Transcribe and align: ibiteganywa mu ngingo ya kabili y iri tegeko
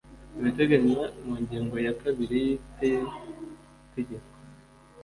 ibiteganywa 0.39 1.05
mu 1.25 1.33
ngingo 1.41 1.75
ya 1.85 1.93
kabili 2.01 2.37
y 2.45 2.51
iri 2.87 3.01
tegeko 3.93 4.27